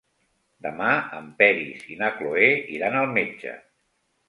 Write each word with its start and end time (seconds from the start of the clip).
Demà 0.65 0.87
en 1.17 1.27
Peris 1.41 1.85
i 1.97 1.99
na 2.01 2.11
Cloè 2.17 2.49
iran 2.79 3.01
al 3.03 3.15
metge. 3.21 3.57